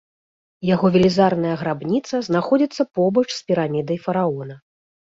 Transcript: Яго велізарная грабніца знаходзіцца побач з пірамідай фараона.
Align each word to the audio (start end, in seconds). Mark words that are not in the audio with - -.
Яго 0.69 0.89
велізарная 0.95 1.53
грабніца 1.61 2.15
знаходзіцца 2.31 2.81
побач 2.99 3.29
з 3.39 3.47
пірамідай 3.53 3.97
фараона. 4.09 4.55